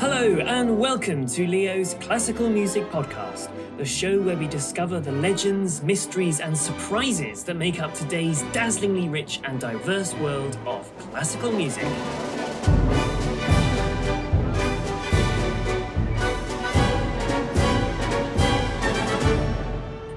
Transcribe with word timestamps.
Hello, 0.00 0.38
and 0.38 0.78
welcome 0.78 1.26
to 1.26 1.46
Leo's 1.46 1.92
Classical 2.00 2.48
Music 2.48 2.90
Podcast, 2.90 3.50
the 3.76 3.84
show 3.84 4.18
where 4.18 4.34
we 4.34 4.48
discover 4.48 4.98
the 4.98 5.12
legends, 5.12 5.82
mysteries, 5.82 6.40
and 6.40 6.56
surprises 6.56 7.44
that 7.44 7.56
make 7.56 7.82
up 7.82 7.92
today's 7.92 8.40
dazzlingly 8.44 9.10
rich 9.10 9.40
and 9.44 9.60
diverse 9.60 10.14
world 10.14 10.56
of 10.64 10.90
classical 11.10 11.52
music. 11.52 11.84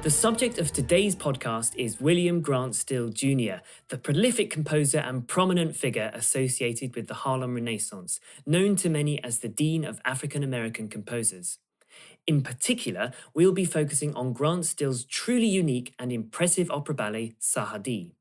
The 0.04 0.12
subject 0.12 0.60
of 0.60 0.74
today's 0.74 1.16
podcast 1.16 1.78
is 1.78 2.02
William 2.02 2.42
Grant 2.42 2.76
Still 2.76 3.08
Jr., 3.08 3.64
the 3.88 3.98
prolific 3.98 4.50
composer 4.50 4.98
and 4.98 5.26
prominent 5.26 5.78
figure 5.78 6.12
associated 6.14 6.94
with 6.94 7.08
the 7.08 7.14
Harlem 7.14 7.56
Renaissance, 7.56 8.20
known 8.46 8.76
to 8.76 8.90
many 8.90 9.24
as 9.24 9.40
the 9.40 9.48
Dean 9.48 9.86
of 9.86 10.02
African 10.04 10.44
American 10.44 10.90
Composers. 10.90 11.60
In 12.28 12.42
particular, 12.42 13.14
we'll 13.34 13.54
be 13.54 13.64
focusing 13.64 14.14
on 14.14 14.34
Grant 14.34 14.66
Still's 14.66 15.06
truly 15.06 15.48
unique 15.48 15.94
and 15.98 16.12
impressive 16.12 16.70
opera 16.70 16.96
ballet, 16.96 17.36
Sahdji. 17.40 18.12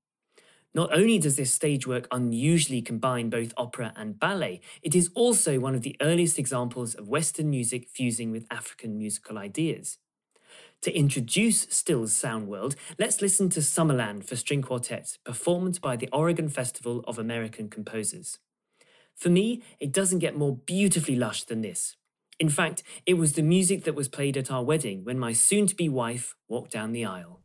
Not 0.72 0.96
only 0.96 1.18
does 1.18 1.34
this 1.34 1.52
stage 1.52 1.84
work 1.84 2.06
unusually 2.12 2.80
combine 2.80 3.28
both 3.28 3.52
opera 3.56 3.92
and 3.96 4.20
ballet, 4.20 4.60
it 4.82 4.94
is 4.94 5.10
also 5.16 5.58
one 5.58 5.74
of 5.74 5.82
the 5.82 5.96
earliest 6.00 6.38
examples 6.38 6.94
of 6.94 7.08
Western 7.08 7.50
music 7.50 7.88
fusing 7.88 8.30
with 8.30 8.46
African 8.52 8.96
musical 8.96 9.36
ideas. 9.36 9.98
To 10.82 10.92
introduce 10.92 11.68
Still's 11.70 12.12
sound 12.12 12.48
world, 12.48 12.74
let's 12.98 13.22
listen 13.22 13.48
to 13.50 13.60
Summerland 13.60 14.24
for 14.24 14.34
String 14.34 14.62
Quartet, 14.62 15.16
performed 15.24 15.80
by 15.80 15.94
the 15.94 16.08
Oregon 16.12 16.48
Festival 16.48 17.04
of 17.06 17.20
American 17.20 17.70
Composers. 17.70 18.40
For 19.14 19.28
me, 19.28 19.62
it 19.78 19.92
doesn't 19.92 20.18
get 20.18 20.36
more 20.36 20.56
beautifully 20.56 21.14
lush 21.14 21.44
than 21.44 21.60
this. 21.60 21.94
In 22.40 22.48
fact, 22.48 22.82
it 23.06 23.14
was 23.14 23.34
the 23.34 23.42
music 23.42 23.84
that 23.84 23.94
was 23.94 24.08
played 24.08 24.36
at 24.36 24.50
our 24.50 24.64
wedding 24.64 25.04
when 25.04 25.20
my 25.20 25.32
soon 25.32 25.68
to 25.68 25.76
be 25.76 25.88
wife 25.88 26.34
walked 26.48 26.72
down 26.72 26.90
the 26.90 27.04
aisle. 27.04 27.41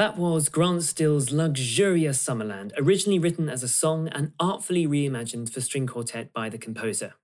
That 0.00 0.16
was 0.16 0.48
Grant 0.48 0.82
Still's 0.82 1.30
luxurious 1.30 2.24
Summerland, 2.24 2.72
originally 2.78 3.18
written 3.18 3.50
as 3.50 3.62
a 3.62 3.68
song 3.68 4.08
and 4.08 4.32
artfully 4.40 4.86
reimagined 4.86 5.52
for 5.52 5.60
string 5.60 5.86
quartet 5.86 6.32
by 6.32 6.48
the 6.48 6.56
composer. 6.56 7.16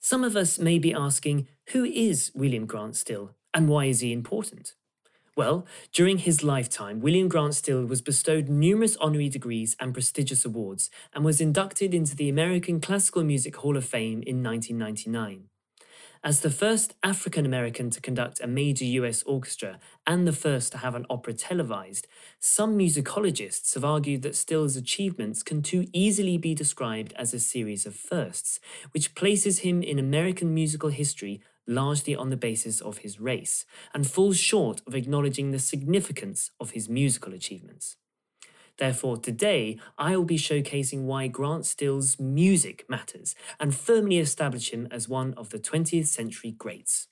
Some 0.00 0.24
of 0.24 0.34
us 0.34 0.58
may 0.58 0.78
be 0.78 0.94
asking, 0.94 1.48
who 1.72 1.84
is 1.84 2.32
William 2.34 2.64
Grant 2.64 2.96
Still 2.96 3.34
and 3.52 3.68
why 3.68 3.84
is 3.84 4.00
he 4.00 4.10
important? 4.10 4.72
Well, 5.36 5.66
during 5.92 6.16
his 6.16 6.42
lifetime, 6.42 7.00
William 7.00 7.28
Grant 7.28 7.56
Still 7.56 7.84
was 7.84 8.00
bestowed 8.00 8.48
numerous 8.48 8.96
honorary 8.96 9.28
degrees 9.28 9.76
and 9.78 9.92
prestigious 9.92 10.46
awards 10.46 10.88
and 11.12 11.26
was 11.26 11.42
inducted 11.42 11.92
into 11.92 12.16
the 12.16 12.30
American 12.30 12.80
Classical 12.80 13.22
Music 13.22 13.56
Hall 13.56 13.76
of 13.76 13.84
Fame 13.84 14.22
in 14.22 14.42
1999. 14.42 15.50
As 16.24 16.38
the 16.38 16.50
first 16.50 16.94
African 17.02 17.44
American 17.44 17.90
to 17.90 18.00
conduct 18.00 18.40
a 18.40 18.46
major 18.46 18.84
US 18.84 19.24
orchestra 19.24 19.80
and 20.06 20.24
the 20.24 20.32
first 20.32 20.70
to 20.70 20.78
have 20.78 20.94
an 20.94 21.04
opera 21.10 21.34
televised, 21.34 22.06
some 22.38 22.78
musicologists 22.78 23.74
have 23.74 23.84
argued 23.84 24.22
that 24.22 24.36
Still's 24.36 24.76
achievements 24.76 25.42
can 25.42 25.62
too 25.62 25.88
easily 25.92 26.38
be 26.38 26.54
described 26.54 27.12
as 27.14 27.34
a 27.34 27.40
series 27.40 27.86
of 27.86 27.96
firsts, 27.96 28.60
which 28.92 29.16
places 29.16 29.60
him 29.60 29.82
in 29.82 29.98
American 29.98 30.54
musical 30.54 30.90
history 30.90 31.40
largely 31.66 32.14
on 32.14 32.30
the 32.30 32.36
basis 32.36 32.80
of 32.80 32.98
his 32.98 33.18
race, 33.18 33.64
and 33.92 34.06
falls 34.06 34.38
short 34.38 34.80
of 34.86 34.94
acknowledging 34.94 35.50
the 35.50 35.58
significance 35.58 36.52
of 36.60 36.70
his 36.70 36.88
musical 36.88 37.34
achievements. 37.34 37.96
Therefore, 38.78 39.16
today 39.16 39.78
I 39.98 40.16
will 40.16 40.24
be 40.24 40.38
showcasing 40.38 41.02
why 41.02 41.28
Grant 41.28 41.66
Still's 41.66 42.18
music 42.18 42.84
matters 42.88 43.34
and 43.60 43.74
firmly 43.74 44.18
establish 44.18 44.70
him 44.70 44.88
as 44.90 45.08
one 45.08 45.34
of 45.34 45.50
the 45.50 45.58
20th 45.58 46.06
century 46.06 46.52
greats. 46.52 47.08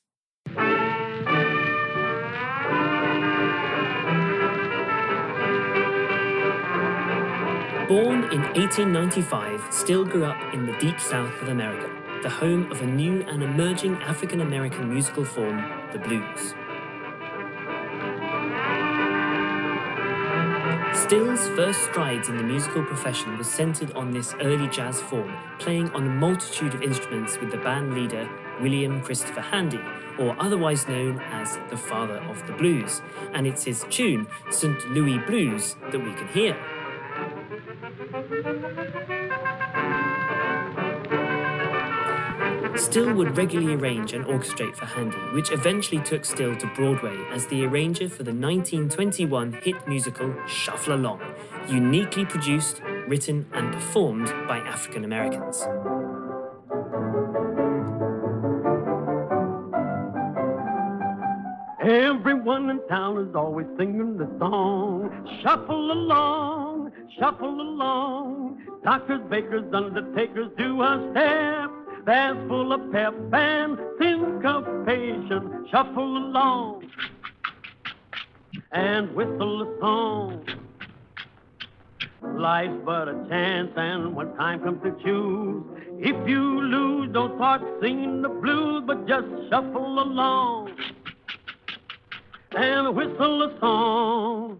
Born 7.90 8.22
in 8.30 8.42
1895, 8.54 9.74
Still 9.74 10.04
grew 10.04 10.24
up 10.24 10.54
in 10.54 10.64
the 10.64 10.76
deep 10.78 11.00
south 11.00 11.42
of 11.42 11.48
America, 11.48 11.90
the 12.22 12.30
home 12.30 12.70
of 12.70 12.80
a 12.82 12.86
new 12.86 13.22
and 13.22 13.42
emerging 13.42 13.96
African 13.96 14.42
American 14.42 14.88
musical 14.88 15.24
form, 15.24 15.60
the 15.92 15.98
blues. 15.98 16.54
Still's 21.10 21.48
first 21.56 21.82
strides 21.86 22.28
in 22.28 22.36
the 22.36 22.42
musical 22.44 22.84
profession 22.84 23.36
were 23.36 23.42
centered 23.42 23.90
on 23.94 24.12
this 24.12 24.32
early 24.40 24.68
jazz 24.68 25.00
form, 25.00 25.36
playing 25.58 25.90
on 25.90 26.06
a 26.06 26.08
multitude 26.08 26.72
of 26.72 26.84
instruments 26.84 27.36
with 27.40 27.50
the 27.50 27.56
band 27.56 27.94
leader 27.94 28.30
William 28.60 29.02
Christopher 29.02 29.40
Handy, 29.40 29.80
or 30.20 30.36
otherwise 30.38 30.86
known 30.86 31.18
as 31.32 31.58
the 31.68 31.76
father 31.76 32.18
of 32.30 32.46
the 32.46 32.52
blues, 32.52 33.02
and 33.32 33.44
it's 33.44 33.64
his 33.64 33.84
tune, 33.90 34.28
St. 34.50 34.88
Louis 34.90 35.18
Blues, 35.26 35.74
that 35.90 35.98
we 35.98 36.12
can 36.12 36.28
hear. 36.28 36.56
Still 42.76 43.12
would 43.14 43.36
regularly 43.36 43.74
arrange 43.74 44.12
and 44.12 44.24
orchestrate 44.24 44.74
for 44.74 44.86
Handy, 44.86 45.16
which 45.34 45.52
eventually 45.52 46.02
took 46.02 46.24
Still 46.24 46.56
to 46.56 46.66
Broadway 46.74 47.16
as 47.30 47.46
the 47.46 47.64
arranger 47.64 48.08
for 48.08 48.22
the 48.22 48.32
1921 48.32 49.52
hit 49.62 49.86
musical 49.86 50.34
Shuffle 50.46 50.94
Along, 50.94 51.20
uniquely 51.68 52.24
produced, 52.24 52.80
written, 53.06 53.46
and 53.52 53.72
performed 53.72 54.26
by 54.46 54.58
African 54.58 55.04
Americans. 55.04 55.62
Everyone 61.82 62.70
in 62.70 62.80
town 62.88 63.18
is 63.18 63.34
always 63.34 63.66
singing 63.78 64.16
the 64.16 64.28
song. 64.38 65.10
Shuffle 65.42 65.92
along, 65.92 66.92
shuffle 67.18 67.60
along. 67.60 68.62
Doctors, 68.84 69.20
bakers, 69.30 69.64
undertakers 69.72 70.50
do 70.56 70.82
a 70.82 71.10
step 71.12 71.70
that's 72.10 72.36
full 72.48 72.72
of 72.72 72.90
pep 72.90 73.14
and 73.32 73.78
syncopation. 74.00 75.64
Shuffle 75.70 76.16
along 76.16 76.90
and 78.72 79.14
whistle 79.14 79.62
a 79.62 79.78
song. 79.78 80.44
Life's 82.34 82.74
but 82.84 83.06
a 83.06 83.14
chance, 83.28 83.70
and 83.76 84.16
when 84.16 84.34
time 84.34 84.58
comes 84.58 84.82
to 84.82 84.90
choose, 85.04 85.62
if 86.00 86.28
you 86.28 86.60
lose, 86.62 87.12
don't 87.12 87.36
start 87.36 87.62
singing 87.80 88.22
the 88.22 88.28
blues, 88.28 88.82
but 88.88 89.06
just 89.06 89.28
shuffle 89.48 90.02
along 90.02 90.72
and 92.56 92.96
whistle 92.96 93.42
a 93.44 93.60
song. 93.60 94.58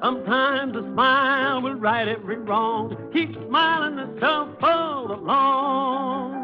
Sometimes 0.00 0.76
a 0.76 0.82
smile 0.82 1.60
will 1.60 1.74
right 1.74 2.06
every 2.06 2.36
wrong. 2.36 2.96
Keep 3.12 3.34
smiling 3.48 3.98
and 3.98 4.20
shuffle 4.20 5.12
along. 5.12 6.37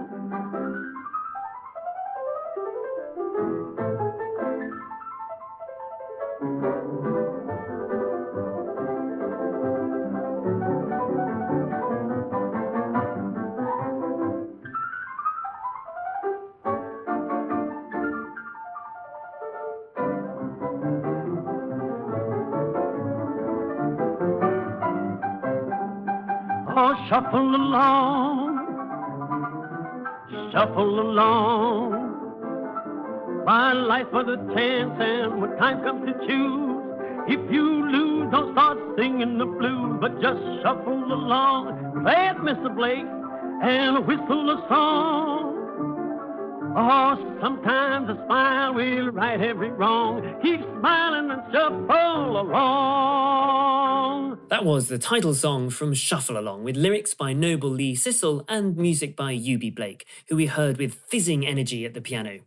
Shuffle 27.34 27.56
along, 27.56 28.58
shuffle 30.52 31.00
along. 31.00 32.10
My 33.44 33.72
life 33.72 34.06
was 34.12 34.26
a 34.28 34.36
chance, 34.54 34.92
and 35.00 35.40
when 35.40 35.56
time 35.56 35.82
comes 35.82 36.06
to 36.06 36.12
choose, 36.28 36.80
if 37.26 37.50
you 37.52 37.90
lose, 37.90 38.30
don't 38.30 38.52
start 38.52 38.78
singing 38.96 39.38
the 39.38 39.46
blues, 39.46 39.98
but 40.00 40.22
just 40.22 40.38
shuffle 40.62 41.12
along. 41.12 42.02
Play 42.04 42.28
it, 42.28 42.36
Mr. 42.36 42.72
Blake, 42.72 43.06
and 43.64 44.06
whistle 44.06 44.50
a 44.50 44.64
song. 44.68 45.50
Oh, 46.76 47.38
sometimes 47.42 48.10
a 48.10 48.14
smile 48.26 48.74
will 48.74 49.10
right 49.10 49.40
every 49.40 49.70
wrong. 49.70 50.22
Keep 50.40 50.60
smiling 50.78 51.32
and 51.32 51.42
shuffle 51.52 52.40
along. 52.40 53.73
That 54.48 54.64
was 54.64 54.88
the 54.88 54.98
title 54.98 55.34
song 55.34 55.70
from 55.70 55.94
Shuffle 55.94 56.38
Along, 56.38 56.64
with 56.64 56.76
lyrics 56.76 57.14
by 57.14 57.32
Noble 57.32 57.70
Lee 57.70 57.96
Sissle 57.96 58.44
and 58.46 58.76
music 58.76 59.16
by 59.16 59.34
Eubie 59.34 59.74
Blake, 59.74 60.06
who 60.28 60.36
we 60.36 60.46
heard 60.46 60.76
with 60.76 60.94
fizzing 61.08 61.46
energy 61.46 61.86
at 61.86 61.94
the 61.94 62.02
piano. 62.02 62.40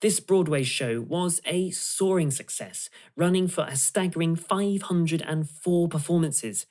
This 0.00 0.18
Broadway 0.18 0.64
show 0.64 1.00
was 1.00 1.40
a 1.46 1.70
soaring 1.70 2.32
success, 2.32 2.90
running 3.16 3.46
for 3.46 3.64
a 3.64 3.76
staggering 3.76 4.34
504 4.34 5.88
performances. 5.88 6.66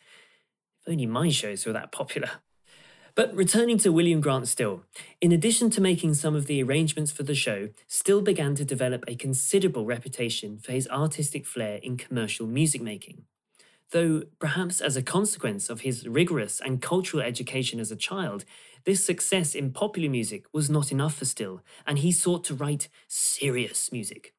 If 0.82 0.92
only 0.92 1.06
my 1.06 1.30
shows 1.30 1.66
were 1.66 1.74
that 1.74 1.94
popular. 1.94 2.30
But 3.16 3.34
returning 3.34 3.78
to 3.80 3.94
William 3.94 4.20
Grant 4.20 4.50
Still, 4.50 4.84
in 5.22 5.32
addition 5.32 5.70
to 5.72 5.82
making 5.82 6.16
some 6.16 6.36
of 6.36 6.48
the 6.48 6.62
arrangements 6.62 7.14
for 7.14 7.24
the 7.24 7.34
show, 7.34 7.70
Still 7.88 8.22
began 8.22 8.56
to 8.56 8.66
develop 8.66 9.06
a 9.08 9.16
considerable 9.16 9.86
reputation 9.86 10.58
for 10.58 10.74
his 10.74 10.88
artistic 10.90 11.46
flair 11.46 11.80
in 11.82 11.96
commercial 11.96 12.46
music 12.46 12.82
making. 12.82 13.24
Though, 13.94 14.24
perhaps 14.40 14.82
as 14.82 14.98
a 14.98 15.04
consequence 15.04 15.70
of 15.70 15.82
his 15.82 16.08
rigorous 16.08 16.60
and 16.60 16.82
cultural 16.82 17.22
education 17.22 17.80
as 17.80 17.92
a 17.92 17.96
child, 17.96 18.44
this 18.86 19.06
success 19.06 19.54
in 19.54 19.72
popular 19.72 20.10
music 20.10 20.46
was 20.52 20.68
not 20.68 20.92
enough 20.92 21.14
for 21.14 21.26
Still, 21.26 21.62
and 21.86 22.00
he 22.00 22.12
sought 22.12 22.44
to 22.46 22.56
write 22.56 22.90
serious 23.08 23.92
music. 23.92 24.34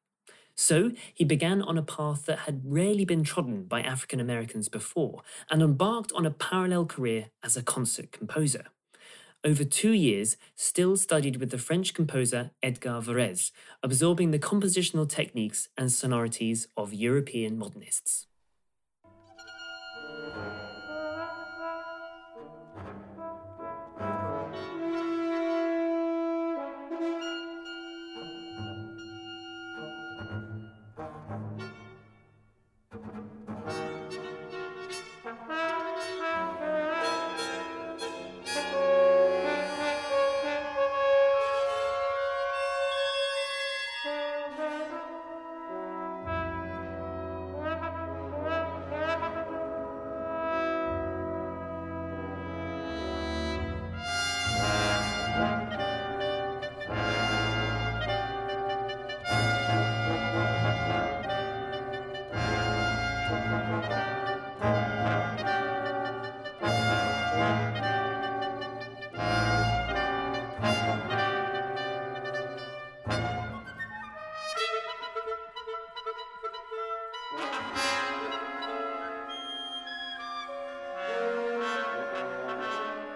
So 0.55 0.91
he 1.13 1.23
began 1.23 1.61
on 1.61 1.77
a 1.77 1.81
path 1.81 2.25
that 2.25 2.39
had 2.39 2.63
rarely 2.65 3.05
been 3.05 3.23
trodden 3.23 3.63
by 3.63 3.79
African 3.79 4.19
Americans 4.19 4.67
before 4.67 5.21
and 5.49 5.61
embarked 5.61 6.11
on 6.11 6.25
a 6.25 6.31
parallel 6.31 6.85
career 6.85 7.27
as 7.41 7.55
a 7.55 7.63
concert 7.63 8.11
composer. 8.11 8.65
Over 9.41 9.63
two 9.63 9.93
years, 9.93 10.35
Still 10.57 10.97
studied 10.97 11.37
with 11.37 11.51
the 11.51 11.57
French 11.57 11.93
composer 11.93 12.51
Edgar 12.61 12.99
Varèse, 12.99 13.51
absorbing 13.81 14.31
the 14.31 14.39
compositional 14.39 15.07
techniques 15.07 15.69
and 15.77 15.93
sonorities 15.93 16.67
of 16.75 16.93
European 16.93 17.57
modernists. 17.57 18.27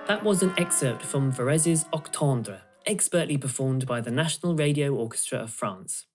That 0.09 0.23
was 0.23 0.41
an 0.41 0.55
excerpt 0.57 1.03
from 1.03 1.31
Varèse's 1.31 1.85
Octandre, 1.93 2.61
expertly 2.87 3.37
performed 3.37 3.85
by 3.85 4.01
the 4.01 4.09
National 4.09 4.55
Radio 4.55 4.95
Orchestra 4.95 5.37
of 5.37 5.51
France. 5.51 6.07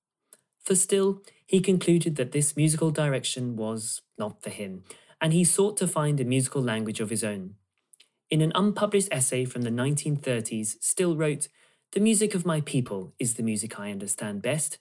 For 0.64 0.74
Still, 0.74 1.22
he 1.46 1.60
concluded 1.60 2.16
that 2.16 2.32
this 2.32 2.56
musical 2.56 2.90
direction 2.90 3.54
was 3.54 4.02
not 4.18 4.42
for 4.42 4.50
him, 4.50 4.82
and 5.20 5.32
he 5.32 5.44
sought 5.44 5.76
to 5.76 5.86
find 5.86 6.18
a 6.18 6.24
musical 6.24 6.60
language 6.60 6.98
of 6.98 7.08
his 7.08 7.22
own. 7.22 7.54
In 8.30 8.40
an 8.40 8.50
unpublished 8.56 9.10
essay 9.12 9.44
from 9.44 9.62
the 9.62 9.70
1930s, 9.70 10.74
Still 10.82 11.14
wrote, 11.14 11.46
The 11.92 12.00
music 12.00 12.34
of 12.34 12.44
my 12.44 12.62
people 12.62 13.14
is 13.20 13.34
the 13.34 13.44
music 13.44 13.78
I 13.78 13.92
understand 13.92 14.42
best. 14.42 14.78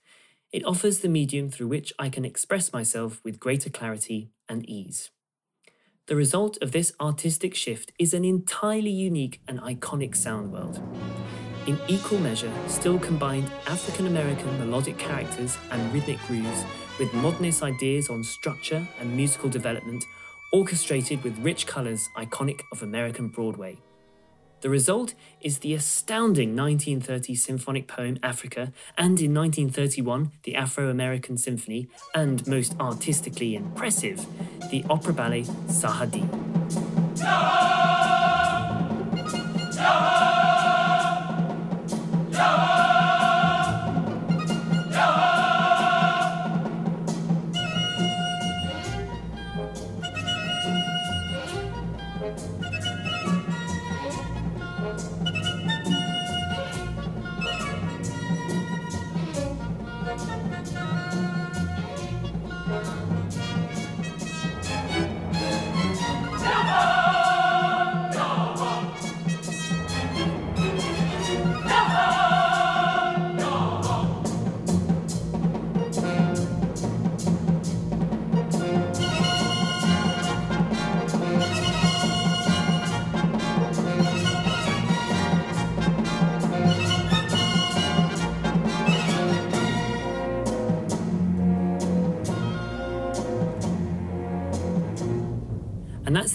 It 0.52 0.66
offers 0.66 1.02
the 1.02 1.08
medium 1.08 1.52
through 1.52 1.68
which 1.68 1.94
I 2.00 2.10
can 2.10 2.26
express 2.26 2.74
myself 2.74 3.22
with 3.24 3.40
greater 3.40 3.70
clarity 3.70 4.32
and 4.50 4.68
ease. 4.68 5.12
The 6.06 6.18
result 6.18 6.58
of 6.62 6.74
this 6.74 6.92
artistic 7.00 7.56
shift 7.56 7.94
is 7.98 8.14
an 8.14 8.26
entirely 8.26 8.90
unique 8.90 9.40
and 9.48 9.62
iconic 9.62 10.18
sound 10.18 10.52
world. 10.52 10.82
In 11.66 11.80
equal 11.88 12.20
measure, 12.20 12.52
still 12.68 13.00
combined 13.00 13.50
African 13.68 14.08
American 14.08 14.60
melodic 14.60 14.98
characters 14.98 15.58
and 15.72 15.94
rhythmic 15.94 16.20
grooves 16.28 16.66
with 17.00 17.14
modernist 17.14 17.64
ideas 17.64 18.10
on 18.10 18.22
structure 18.22 18.86
and 19.00 19.16
musical 19.16 19.50
development, 19.50 20.04
orchestrated 20.52 21.24
with 21.24 21.40
rich 21.40 21.66
colours 21.68 22.10
iconic 22.18 22.60
of 22.74 22.84
American 22.84 23.30
Broadway. 23.30 23.78
The 24.64 24.70
result 24.70 25.14
is 25.42 25.60
the 25.60 25.74
astounding 25.74 26.56
1930 26.56 27.36
symphonic 27.36 27.86
poem 27.86 28.18
Africa, 28.24 28.72
and 28.98 29.20
in 29.20 29.34
1931, 29.34 30.32
the 30.44 30.56
Afro 30.56 30.90
American 30.90 31.38
Symphony, 31.38 31.90
and 32.16 32.48
most 32.48 32.74
artistically 32.80 33.56
impressive, 33.56 34.26
the 34.72 34.86
opera 34.90 35.12
ballet 35.12 35.44
Sahdji. 35.68 36.24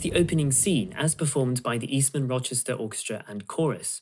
The 0.08 0.18
opening 0.18 0.52
scene 0.52 0.94
as 0.96 1.14
performed 1.14 1.62
by 1.62 1.76
the 1.76 1.94
Eastman 1.94 2.28
Rochester 2.28 2.72
Orchestra 2.72 3.26
and 3.28 3.46
Chorus. 3.46 4.00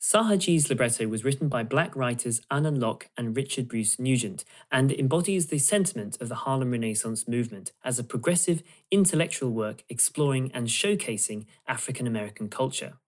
Sahdji's 0.00 0.70
libretto 0.70 1.08
was 1.08 1.24
written 1.24 1.48
by 1.48 1.64
black 1.64 1.96
writers 1.96 2.42
Alain 2.48 2.78
Locke 2.78 3.08
and 3.16 3.36
Richard 3.36 3.66
Bruce 3.66 3.98
Nugent 3.98 4.44
and 4.70 4.92
embodies 4.92 5.48
the 5.48 5.58
sentiment 5.58 6.16
of 6.20 6.28
the 6.28 6.36
Harlem 6.36 6.70
Renaissance 6.70 7.26
movement 7.26 7.72
as 7.82 7.98
a 7.98 8.04
progressive 8.04 8.62
intellectual 8.92 9.50
work 9.50 9.82
exploring 9.88 10.52
and 10.54 10.68
showcasing 10.68 11.46
African 11.66 12.06
American 12.06 12.48
culture. 12.48 12.98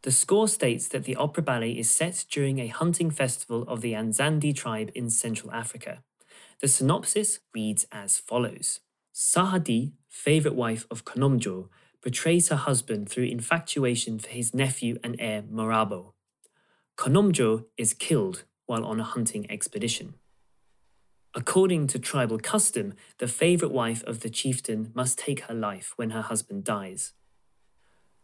The 0.00 0.12
score 0.12 0.48
states 0.48 0.88
that 0.88 1.04
the 1.04 1.16
opera 1.16 1.42
ballet 1.42 1.72
is 1.72 1.90
set 1.90 2.24
during 2.30 2.58
a 2.58 2.68
hunting 2.68 3.10
festival 3.10 3.64
of 3.64 3.82
the 3.82 3.92
Azande 3.92 4.56
tribe 4.56 4.90
in 4.94 5.10
Central 5.10 5.52
Africa. 5.52 6.02
The 6.62 6.68
synopsis 6.68 7.40
reads 7.54 7.86
as 7.92 8.18
follows 8.18 8.80
Sahdji, 9.14 9.92
favourite 10.10 10.56
wife 10.56 10.86
of 10.90 11.06
Konomjo, 11.06 11.68
betrays 12.02 12.48
her 12.48 12.56
husband 12.56 13.08
through 13.08 13.24
infatuation 13.24 14.18
for 14.18 14.28
his 14.28 14.52
nephew 14.52 14.98
and 15.02 15.16
heir 15.18 15.42
Marabo. 15.42 16.12
Konomjo 16.98 17.64
is 17.78 17.94
killed 17.94 18.44
while 18.66 18.84
on 18.84 19.00
a 19.00 19.04
hunting 19.04 19.50
expedition. 19.50 20.14
According 21.34 21.86
to 21.88 21.98
tribal 21.98 22.38
custom, 22.38 22.94
the 23.18 23.28
favourite 23.28 23.72
wife 23.72 24.02
of 24.04 24.20
the 24.20 24.30
chieftain 24.30 24.90
must 24.94 25.18
take 25.18 25.42
her 25.42 25.54
life 25.54 25.92
when 25.96 26.10
her 26.10 26.22
husband 26.22 26.64
dies. 26.64 27.12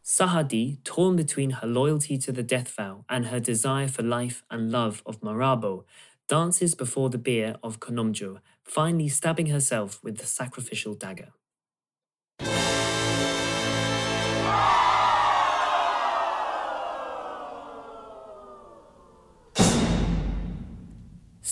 Sahdji, 0.05 0.83
torn 0.85 1.17
between 1.17 1.51
her 1.51 1.67
loyalty 1.67 2.19
to 2.19 2.33
the 2.33 2.43
death 2.43 2.69
vow 2.69 3.05
and 3.09 3.27
her 3.27 3.41
desire 3.41 3.89
for 3.89 4.03
life 4.03 4.43
and 4.51 4.71
love 4.71 5.03
of 5.07 5.21
Marabo, 5.21 5.85
dances 6.29 6.75
before 6.75 7.11
the 7.11 7.19
bier 7.19 7.57
of 7.63 7.81
Konomjo, 7.81 8.41
finally 8.65 9.09
stabbing 9.09 9.47
herself 9.47 10.03
with 10.03 10.19
the 10.19 10.27
sacrificial 10.27 10.95
dagger. 10.95 11.33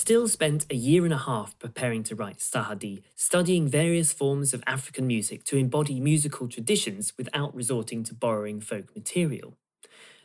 Still 0.04 0.28
spent 0.28 0.66
a 0.68 0.74
year 0.74 1.04
and 1.04 1.14
a 1.14 1.16
half 1.16 1.58
preparing 1.58 2.02
to 2.02 2.14
write 2.14 2.36
Sahdji, 2.36 3.04
studying 3.16 3.68
various 3.68 4.12
forms 4.12 4.52
of 4.52 4.62
African 4.66 5.06
music 5.06 5.44
to 5.44 5.56
embody 5.56 5.98
musical 5.98 6.46
traditions 6.46 7.14
without 7.16 7.54
resorting 7.54 8.04
to 8.04 8.14
borrowing 8.14 8.60
folk 8.60 8.94
material. 8.94 9.56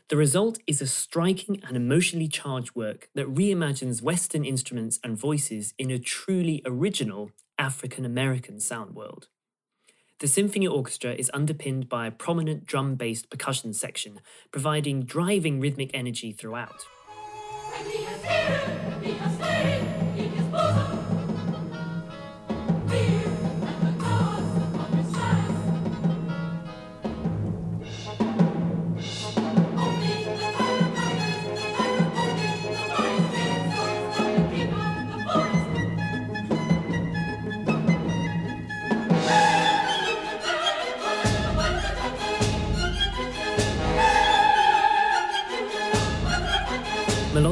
The 0.09 0.17
result 0.17 0.59
is 0.67 0.81
a 0.81 0.85
striking 0.85 1.63
and 1.65 1.77
emotionally 1.77 2.27
charged 2.27 2.75
work 2.75 3.07
that 3.15 3.33
reimagines 3.33 4.01
Western 4.01 4.43
instruments 4.43 4.99
and 5.01 5.17
voices 5.17 5.73
in 5.77 5.91
a 5.91 5.97
truly 5.97 6.61
original 6.65 7.31
African 7.57 8.03
American 8.03 8.59
sound 8.59 8.95
world. 8.95 9.29
The 10.19 10.27
symphony 10.27 10.67
orchestra 10.67 11.13
is 11.13 11.31
underpinned 11.33 11.87
by 11.87 12.05
a 12.05 12.11
prominent 12.11 12.65
drum 12.65 12.95
based 12.95 13.29
percussion 13.29 13.71
section, 13.73 14.19
providing 14.51 15.03
driving 15.03 15.61
rhythmic 15.61 15.91
energy 15.93 16.33
throughout. 16.33 16.85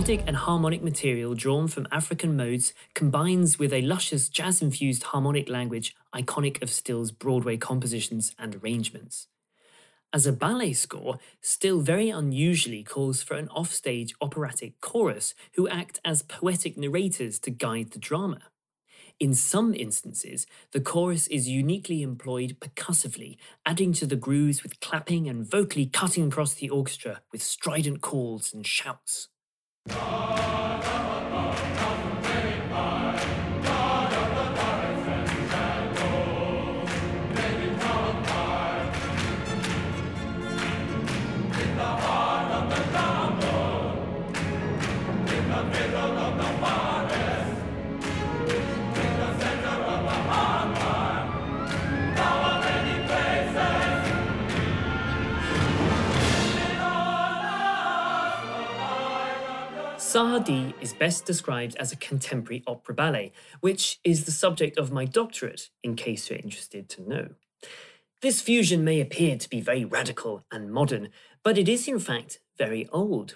Melodic 0.08 0.26
and 0.26 0.38
harmonic 0.38 0.82
material 0.82 1.34
drawn 1.34 1.68
from 1.68 1.86
African 1.92 2.38
modes 2.38 2.74
combines 2.94 3.60
with 3.60 3.74
a 3.74 3.82
luscious 3.82 4.30
jazz 4.30 4.62
infused 4.62 5.04
harmonic 5.04 5.50
language 5.50 5.98
iconic 6.16 6.62
of 6.62 6.70
Still's 6.70 7.12
Broadway 7.12 7.58
compositions 7.58 8.34
and 8.40 8.56
arrangements. 8.56 9.28
As 10.14 10.26
a 10.26 10.32
ballet 10.32 10.72
score, 10.72 11.20
Still 11.42 11.82
very 11.82 12.10
unusually 12.10 12.84
calls 12.84 13.22
for 13.22 13.34
an 13.36 13.50
offstage 13.50 14.16
operatic 14.22 14.80
chorus 14.80 15.36
who 15.56 15.68
act 15.68 16.00
as 16.06 16.22
poetic 16.22 16.78
narrators 16.78 17.38
to 17.40 17.52
guide 17.52 17.92
the 17.92 18.00
drama. 18.00 18.40
In 19.20 19.34
some 19.34 19.74
instances, 19.74 20.48
the 20.72 20.80
chorus 20.80 21.28
is 21.28 21.50
uniquely 21.50 22.02
employed 22.02 22.56
percussively, 22.62 23.38
adding 23.66 23.92
to 23.94 24.06
the 24.06 24.16
grooves 24.16 24.64
with 24.64 24.80
clapping 24.80 25.28
and 25.28 25.46
vocally 25.46 25.86
cutting 25.86 26.28
across 26.28 26.54
the 26.54 26.70
orchestra 26.70 27.20
with 27.34 27.44
strident 27.44 28.00
calls 28.00 28.54
and 28.54 28.66
shouts. 28.66 29.28
In 29.90 31.17
Sahdji 60.18 60.74
is 60.82 60.94
best 60.94 61.26
described 61.26 61.76
as 61.76 61.92
a 61.92 61.96
contemporary 61.96 62.64
opera 62.66 62.96
ballet, 62.96 63.32
which 63.60 64.00
is 64.04 64.26
the 64.26 64.32
subject 64.32 64.76
of 64.76 64.92
my 64.92 65.06
doctorate, 65.06 65.70
in 65.84 65.96
case 65.96 66.28
you're 66.28 66.40
interested 66.40 66.90
to 66.90 67.08
know. 67.08 67.28
This 68.24 68.42
fusion 68.42 68.84
may 68.84 69.00
appear 69.00 69.38
to 69.38 69.48
be 69.48 69.62
very 69.62 69.86
radical 69.86 70.44
and 70.52 70.74
modern, 70.74 71.10
but 71.44 71.60
it 71.60 71.70
is 71.70 71.88
in 71.88 72.00
fact 72.00 72.40
very 72.58 72.90
old. 72.92 73.36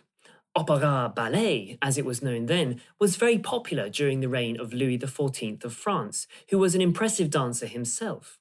Opera 0.55 1.13
ballet, 1.15 1.77
as 1.83 1.99
it 1.99 2.05
was 2.05 2.23
known 2.23 2.47
then, 2.47 2.81
was 2.99 3.15
very 3.15 3.37
popular 3.37 3.87
during 3.87 4.19
the 4.19 4.27
reign 4.27 4.59
of 4.59 4.73
Louis 4.73 4.97
XIV 4.97 5.63
of 5.63 5.73
France, 5.75 6.25
who 6.49 6.57
was 6.57 6.73
an 6.73 6.81
impressive 6.81 7.29
dancer 7.29 7.67
himself. 7.67 8.39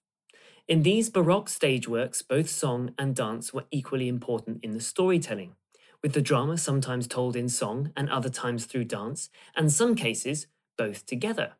In 0.67 0.83
these 0.83 1.11
Baroque 1.11 1.51
stage 1.51 1.87
works, 1.87 2.23
both 2.23 2.49
song 2.49 2.95
and 2.99 3.15
dance 3.15 3.53
were 3.53 3.67
equally 3.71 4.09
important 4.09 4.61
in 4.63 4.73
the 4.73 4.81
storytelling, 4.81 5.57
with 6.03 6.13
the 6.13 6.23
drama 6.23 6.57
sometimes 6.57 7.07
told 7.07 7.37
in 7.37 7.49
song 7.49 7.93
and 7.97 8.09
other 8.09 8.29
times 8.29 8.65
through 8.65 8.85
dance, 8.85 9.31
and 9.55 9.73
some 9.73 9.95
cases, 9.95 10.47
both 10.77 11.07
together. 11.07 11.53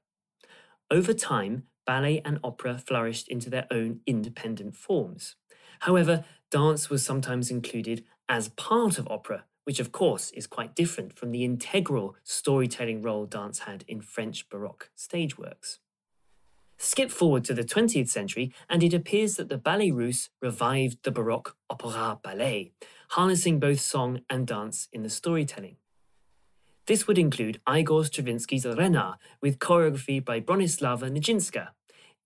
Over 0.91 1.13
time, 1.13 1.65
ballet 1.87 2.23
and 2.25 2.39
opera 2.43 2.79
flourished 2.79 3.29
into 3.29 3.51
their 3.51 3.67
own 3.71 4.01
independent 4.07 4.77
forms. 4.77 5.37
However, 5.81 6.25
dance 6.51 6.91
was 6.91 7.05
sometimes 7.05 7.51
included 7.51 8.05
as 8.29 8.49
part 8.51 8.99
of 8.99 9.09
opera, 9.09 9.45
which 9.65 9.81
of 9.81 9.93
course 9.93 10.31
is 10.31 10.47
quite 10.47 10.75
different 10.75 11.17
from 11.19 11.31
the 11.31 11.45
integral 11.45 12.17
storytelling 12.25 13.03
role 13.03 13.27
dance 13.27 13.61
had 13.61 13.85
in 13.87 14.01
French 14.01 14.49
Baroque 14.49 14.91
stage 14.95 15.39
works. 15.39 15.79
Skip 16.83 17.11
forward 17.11 17.45
to 17.45 17.53
the 17.53 17.63
20th 17.63 18.09
century, 18.09 18.55
and 18.67 18.83
it 18.83 18.95
appears 18.95 19.35
that 19.35 19.51
the 19.51 19.59
Ballet 19.59 19.91
Russe 19.91 20.31
revived 20.41 21.03
the 21.03 21.11
Baroque 21.11 21.55
opera 21.69 22.19
ballet, 22.23 22.73
harnessing 23.11 23.61
both 23.61 23.81
song 23.81 24.23
and 24.31 24.47
dance 24.47 24.89
in 24.91 25.03
the 25.03 25.11
storytelling. 25.11 25.77
This 26.87 27.07
would 27.07 27.19
include 27.19 27.61
Igor 27.69 28.05
Stravinsky's 28.05 28.65
Renard, 28.65 29.19
with 29.43 29.59
choreography 29.59 30.25
by 30.25 30.41
Bronislava 30.41 31.11
Nijinská. 31.11 31.69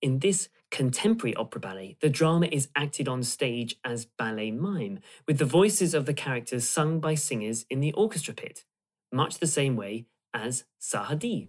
In 0.01 0.21
this 0.21 0.49
contemporary 0.71 1.35
opera 1.35 1.61
ballet, 1.61 1.97
the 2.01 2.09
drama 2.09 2.47
is 2.53 2.69
acted 2.77 3.09
on 3.09 3.25
stage 3.25 3.75
as 3.85 4.07
ballet 4.07 4.53
mime, 4.53 5.01
with 5.27 5.39
the 5.39 5.45
voices 5.45 5.95
of 5.95 6.07
the 6.07 6.15
characters 6.15 6.69
sung 6.69 7.01
by 7.01 7.17
singers 7.17 7.67
in 7.71 7.81
the 7.81 7.93
orchestra 7.95 8.33
pit, 8.33 8.65
much 9.11 9.39
the 9.41 9.49
same 9.49 9.75
way 9.75 10.07
as 10.33 10.63
Sahdji. 10.81 11.49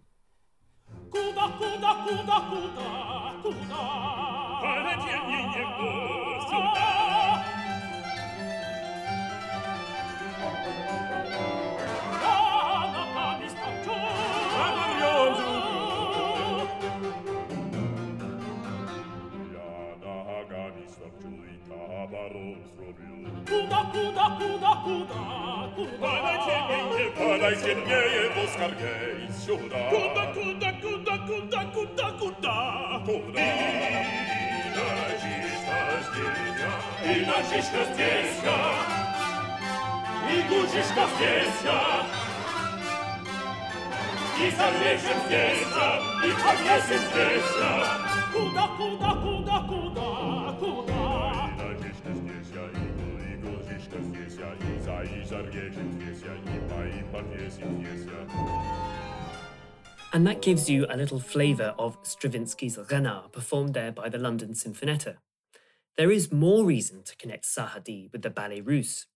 Куда, 1.11 1.47
куда, 1.57 1.93
куда, 2.05 2.37
куда, 2.49 3.33
куда? 3.41 3.81
Поведение 4.61 5.43
его 5.61 6.41
сюда. 6.41 6.89
Да, 12.21 12.35
на 12.93 13.03
память 13.15 13.55
помчу. 13.61 13.95
Подорвем 14.55 15.31
же. 15.35 15.49
Я 19.53 19.69
ногами 20.03 20.83
стопчу 20.87 21.33
и 21.43 21.55
табором 21.67 22.57
срублю. 22.75 23.15
Куда, 23.47 23.79
куда, 23.91 24.25
куда, 24.37 24.71
куда, 24.83 25.21
куда? 25.75 25.95
Подайте 25.99 26.55
мне, 26.67 27.05
подайте 27.17 27.71
мне 27.75 27.99
его 28.25 28.43
скорей 28.47 29.29
сюда. 29.31 29.79
Куда, 29.89 30.23
куда, 31.25 31.65
куда, 31.65 32.11
куда? 32.11 33.01
Куда? 33.05 33.41
Иначе 34.75 35.21
что 35.61 36.01
здесь 36.13 36.53
я? 36.61 36.73
Иначе 37.13 37.61
что 37.61 37.81
здесь 37.93 38.39
я? 38.43 38.59
И 40.31 40.41
гучи, 40.49 40.81
что 40.83 41.03
здесь 41.15 41.61
я? 41.63 41.81
И 44.37 44.39
зарежем 44.51 45.19
здесь 45.27 45.67
я, 45.75 45.89
и 46.25 46.31
повесим 46.43 47.03
здесь 47.09 47.51
я. 47.59 47.71
Куда, 48.33 48.65
куда, 48.77 49.11
куда, 49.15 49.57
куда, 49.61 50.07
куда? 50.59 51.01
Иначе 51.55 51.89
что 51.93 52.11
здесь 52.13 52.49
я? 52.53 52.63
And 60.13 60.25
that 60.25 60.41
gives 60.41 60.69
you 60.69 60.85
a 60.89 60.95
little 60.95 61.19
flavour 61.19 61.75
of 61.77 62.01
Stravinsky's 62.03 62.77
Renard, 62.89 63.33
performed 63.33 63.73
there 63.73 63.91
by 63.91 64.07
the 64.07 64.17
London 64.17 64.53
Sinfonietta. 64.53 65.17
There 65.97 66.11
is 66.11 66.31
more 66.31 66.63
reason 66.65 67.03
to 67.03 67.15
connect 67.17 67.45
Sahdji 67.45 68.11
with 68.11 68.21
the 68.21 68.29
Ballet 68.29 68.61
Russe. 68.61 69.07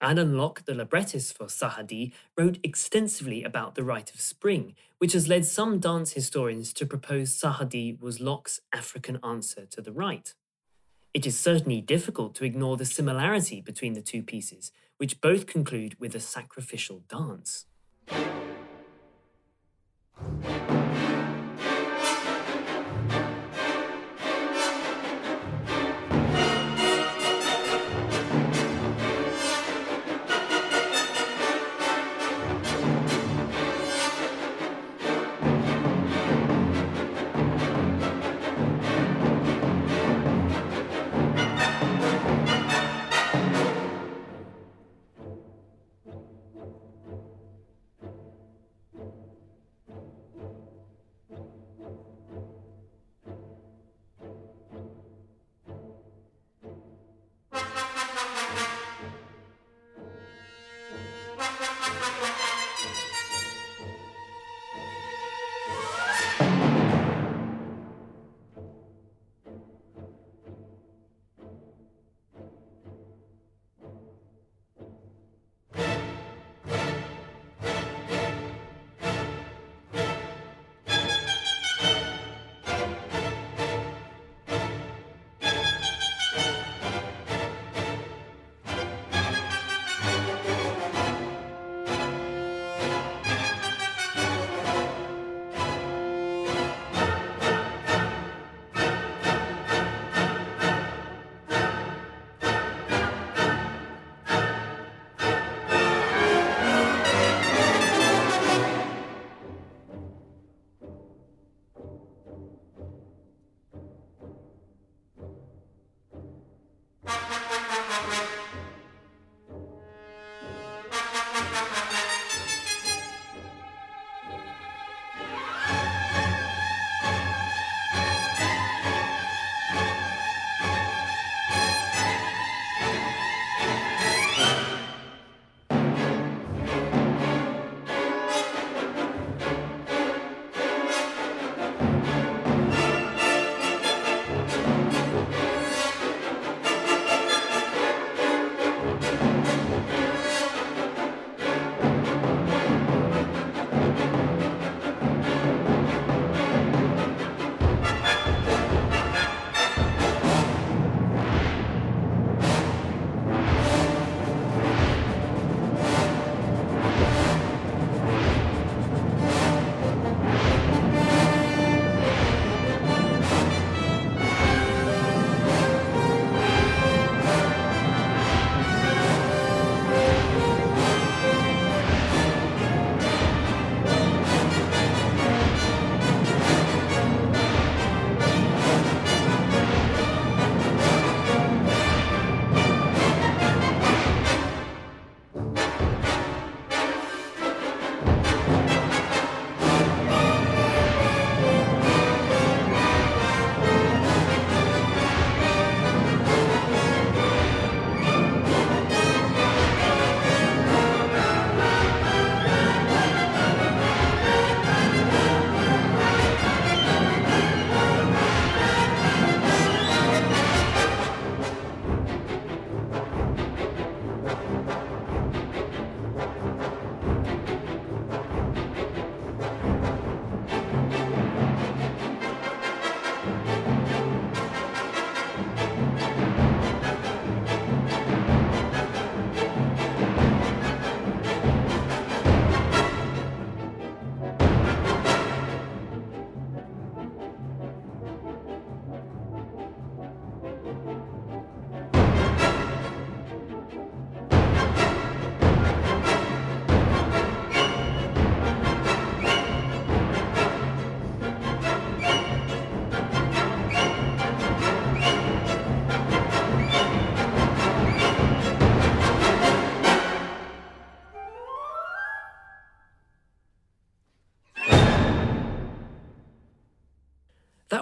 Alain 0.00 0.36
Locke, 0.36 0.64
the 0.64 0.74
librettist 0.74 1.36
for 1.36 1.46
Sahdji, 1.46 2.12
wrote 2.36 2.58
extensively 2.64 3.44
about 3.44 3.76
the 3.76 3.84
rite 3.84 4.12
of 4.12 4.20
spring, 4.20 4.74
which 4.98 5.12
has 5.12 5.28
led 5.28 5.46
some 5.46 5.78
dance 5.78 6.12
historians 6.12 6.72
to 6.72 6.86
propose 6.86 7.30
Sahdji 7.30 8.00
was 8.00 8.20
Locke's 8.20 8.60
African 8.72 9.20
answer 9.22 9.64
to 9.66 9.80
the 9.80 9.92
rite. 9.92 10.34
It 11.14 11.24
is 11.24 11.38
certainly 11.38 11.80
difficult 11.80 12.34
to 12.36 12.44
ignore 12.44 12.76
the 12.76 12.84
similarity 12.84 13.60
between 13.60 13.92
the 13.92 14.02
two 14.02 14.22
pieces, 14.22 14.72
which 14.96 15.20
both 15.20 15.46
conclude 15.46 16.00
with 16.00 16.16
a 16.16 16.20
sacrificial 16.20 17.04
dance. 17.08 17.66
Thank 20.18 20.70
you. 20.70 20.81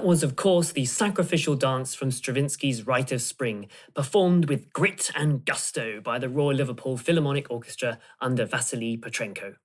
That 0.00 0.06
was, 0.06 0.22
of 0.22 0.34
course, 0.34 0.72
the 0.72 0.86
sacrificial 0.86 1.56
dance 1.56 1.94
from 1.94 2.10
Stravinsky's 2.10 2.86
Rite 2.86 3.12
of 3.12 3.20
Spring, 3.20 3.68
performed 3.94 4.48
with 4.48 4.72
grit 4.72 5.10
and 5.14 5.44
gusto 5.44 6.00
by 6.00 6.18
the 6.18 6.30
Royal 6.30 6.54
Liverpool 6.54 6.96
Philharmonic 6.96 7.50
Orchestra 7.50 7.98
under 8.18 8.46
Vasily 8.46 8.96
Petrenko. 8.96 9.56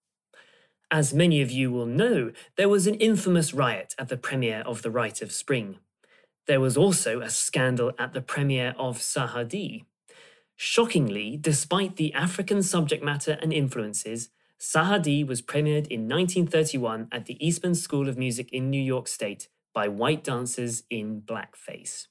As 0.91 1.13
many 1.13 1.41
of 1.41 1.51
you 1.51 1.71
will 1.71 1.85
know, 1.85 2.33
there 2.57 2.67
was 2.67 2.85
an 2.85 2.95
infamous 2.95 3.53
riot 3.53 3.95
at 3.97 4.09
the 4.09 4.17
premiere 4.17 4.59
of 4.65 4.81
The 4.81 4.91
Rite 4.91 5.21
of 5.21 5.31
Spring. 5.31 5.77
There 6.47 6.59
was 6.59 6.75
also 6.75 7.21
a 7.21 7.29
scandal 7.29 7.93
at 7.97 8.11
the 8.11 8.21
premiere 8.21 8.75
of 8.77 8.97
Sahdji. 8.97 9.85
Shockingly, 10.57 11.37
despite 11.39 11.95
the 11.95 12.13
African 12.13 12.61
subject 12.61 13.01
matter 13.01 13.37
and 13.41 13.53
influences, 13.53 14.31
Sahdji 14.59 15.25
was 15.25 15.41
premiered 15.41 15.87
in 15.87 16.09
1931 16.09 17.07
at 17.13 17.25
the 17.25 17.37
Eastman 17.39 17.75
School 17.75 18.09
of 18.09 18.17
Music 18.17 18.51
in 18.51 18.69
New 18.69 18.81
York 18.81 19.07
State 19.07 19.47
by 19.75 19.87
white 19.87 20.23
dancers 20.23 20.83
in 20.89 21.21
blackface. 21.21 22.07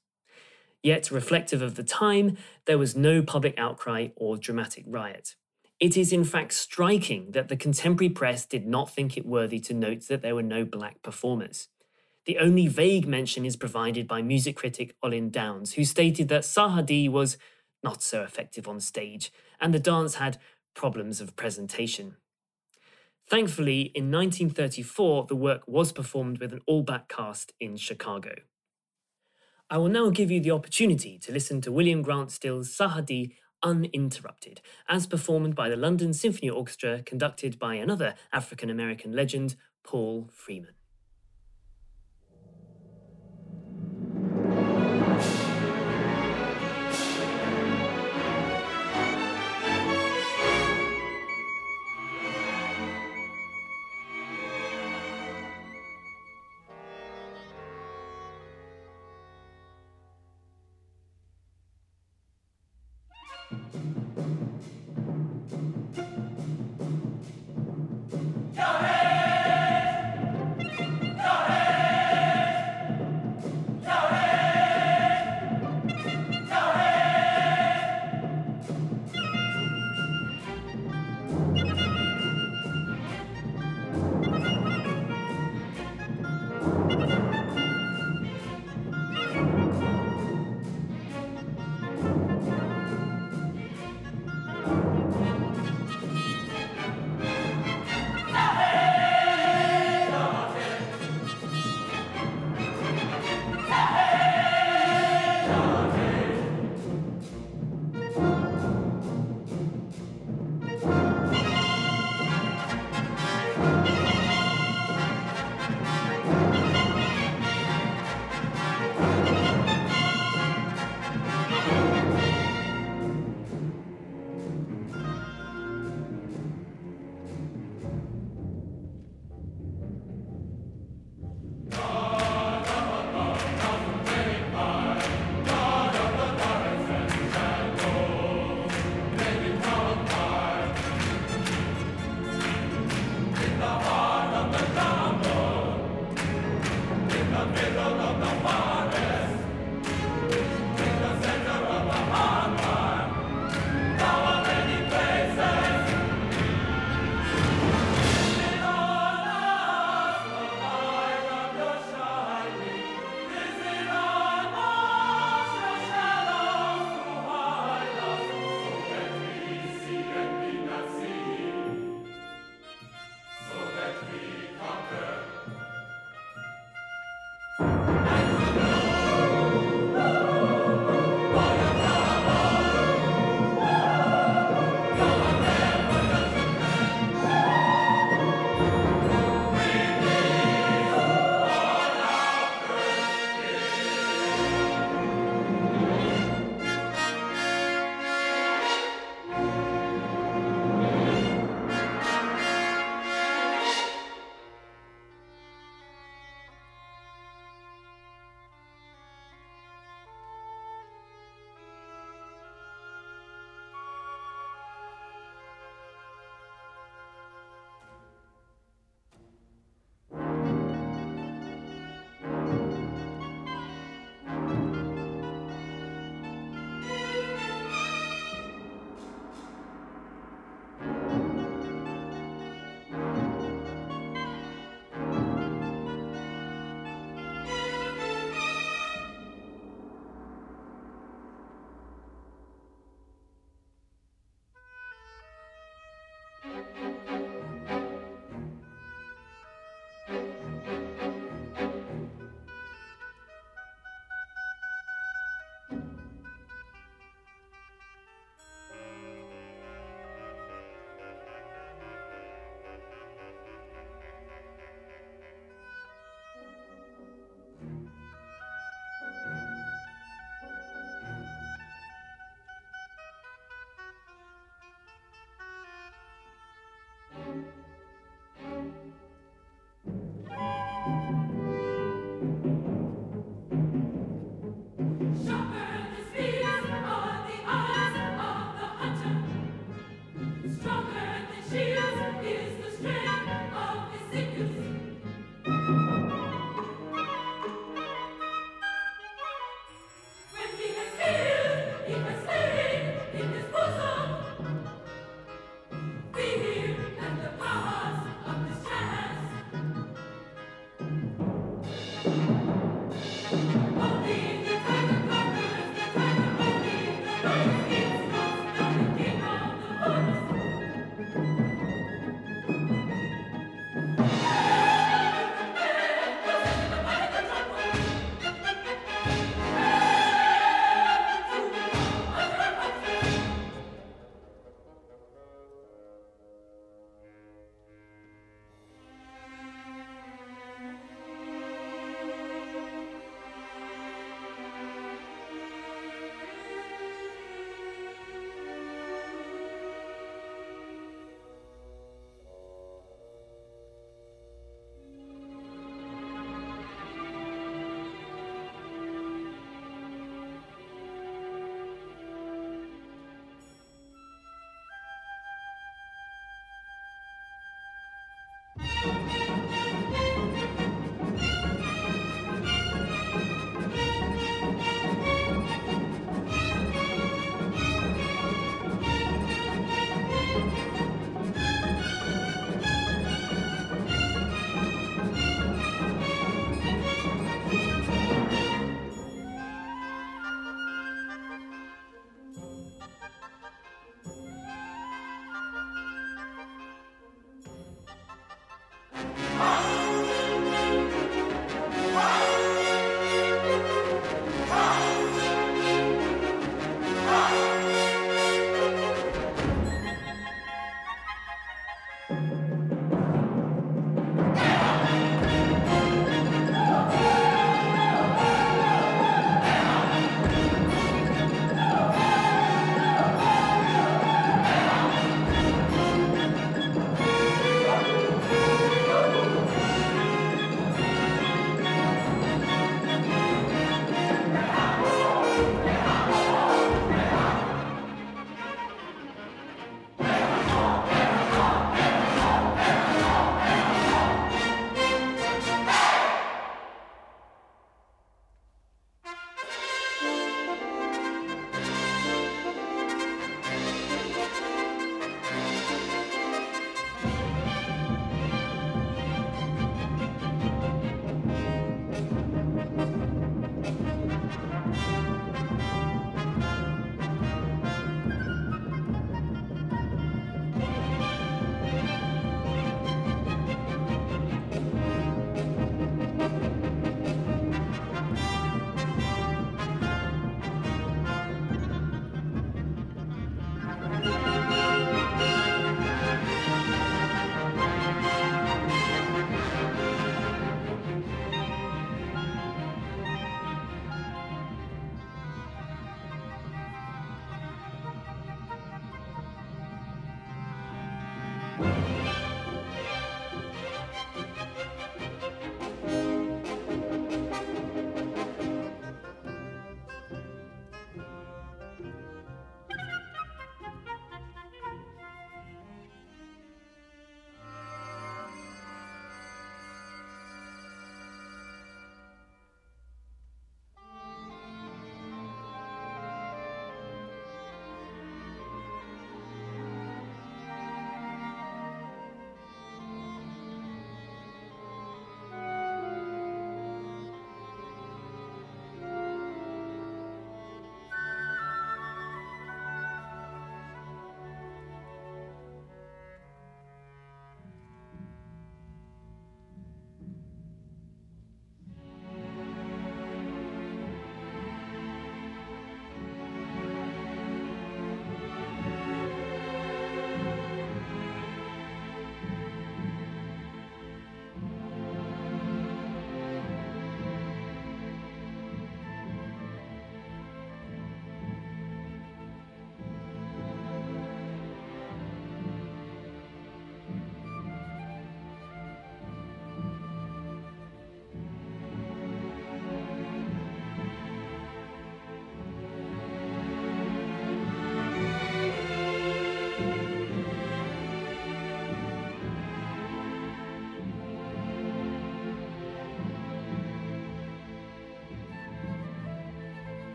Yet, 0.84 1.10
reflective 1.10 1.62
of 1.62 1.74
the 1.74 1.82
time, 1.82 2.36
there 2.66 2.78
was 2.78 2.94
no 2.94 3.22
public 3.22 3.54
outcry 3.58 4.08
or 4.16 4.36
dramatic 4.36 4.84
riot. 4.86 5.34
It 5.80 5.96
is 5.96 6.12
in 6.12 6.24
fact 6.24 6.52
striking 6.52 7.32
that 7.32 7.48
the 7.48 7.56
contemporary 7.56 8.10
press 8.10 8.46
did 8.46 8.66
not 8.66 8.94
think 8.94 9.16
it 9.16 9.26
worthy 9.26 9.58
to 9.60 9.74
note 9.74 10.06
that 10.08 10.22
there 10.22 10.34
were 10.34 10.42
no 10.42 10.64
black 10.64 11.02
performers. 11.02 11.68
The 12.26 12.38
only 12.38 12.68
vague 12.68 13.06
mention 13.06 13.44
is 13.44 13.56
provided 13.56 14.06
by 14.06 14.22
music 14.22 14.56
critic 14.56 14.94
Olin 15.02 15.30
Downes, 15.30 15.72
who 15.72 15.84
stated 15.84 16.28
that 16.28 16.42
Sahdji 16.42 17.10
was 17.10 17.36
not 17.82 18.02
so 18.02 18.22
effective 18.22 18.68
on 18.68 18.80
stage, 18.80 19.32
and 19.60 19.74
the 19.74 19.78
dance 19.78 20.14
had 20.16 20.38
problems 20.74 21.20
of 21.20 21.36
presentation. 21.36 22.16
Thankfully, 23.26 23.90
in 23.94 24.10
1934, 24.10 25.26
the 25.28 25.36
work 25.36 25.62
was 25.66 25.92
performed 25.92 26.38
with 26.38 26.52
an 26.52 26.60
all 26.66 26.82
black 26.82 27.08
cast 27.08 27.52
in 27.58 27.76
Chicago. 27.76 28.34
I 29.70 29.78
will 29.78 29.88
now 29.88 30.10
give 30.10 30.30
you 30.30 30.40
the 30.40 30.50
opportunity 30.50 31.18
to 31.18 31.32
listen 31.32 31.60
to 31.62 31.72
William 31.72 32.02
Grant 32.02 32.30
Still's 32.30 32.76
Sahdji 32.76 33.32
uninterrupted, 33.62 34.60
as 34.88 35.06
performed 35.06 35.54
by 35.54 35.70
the 35.70 35.76
London 35.76 36.12
Symphony 36.12 36.50
Orchestra, 36.50 37.02
conducted 37.02 37.58
by 37.58 37.76
another 37.76 38.14
African 38.30 38.68
American 38.68 39.12
legend, 39.12 39.56
Paul 39.82 40.28
Freeman. 40.30 40.74